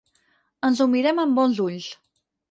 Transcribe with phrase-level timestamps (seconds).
[0.69, 1.91] Ens ho mirem amb bons ulls.